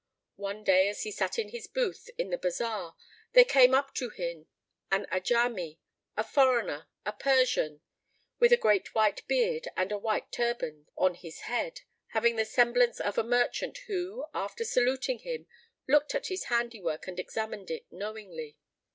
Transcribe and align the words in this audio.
One 0.37 0.63
day, 0.63 0.87
as 0.87 1.03
he 1.03 1.11
sat 1.11 1.37
in 1.37 1.49
his 1.49 1.67
booth 1.67 2.09
in 2.17 2.31
the 2.31 2.37
bazar, 2.39 2.95
there 3.33 3.45
came 3.45 3.75
up 3.75 3.93
to 3.93 4.09
him 4.09 4.47
an 4.89 5.05
'Ajamí, 5.11 5.77
a 6.17 6.23
foreigner, 6.23 6.87
a 7.05 7.13
Persian, 7.13 7.81
with 8.39 8.51
a 8.51 8.57
great 8.57 8.95
white 8.95 9.21
beard 9.27 9.67
and 9.77 9.91
a 9.91 9.99
white 9.99 10.31
turband[FN#7] 10.31 10.85
on 10.97 11.13
his 11.13 11.41
head, 11.41 11.81
having 12.13 12.35
the 12.35 12.45
semblance 12.45 12.99
of 12.99 13.19
a 13.19 13.23
merchant 13.23 13.77
who, 13.85 14.25
after 14.33 14.63
saluting 14.65 15.19
him, 15.19 15.45
looked 15.87 16.15
at 16.15 16.29
his 16.29 16.45
handiwork 16.45 17.05
and 17.05 17.19
examined 17.19 17.69
it 17.69 17.85
knowingly. 17.91 18.57